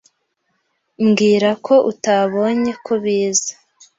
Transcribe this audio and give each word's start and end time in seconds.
Mbwira 1.05 1.49
ko 1.65 1.73
utabonye 1.91 2.71
ko 2.85 2.93
biza. 3.03 3.51